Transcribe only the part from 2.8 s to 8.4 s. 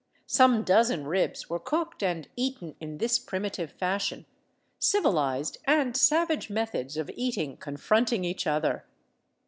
this primitive fashion, civilized and savage methods of eating confronting